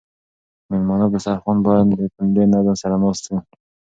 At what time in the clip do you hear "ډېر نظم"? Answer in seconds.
2.35-2.75